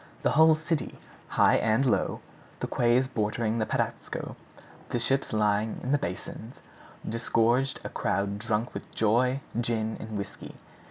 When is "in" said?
5.83-5.91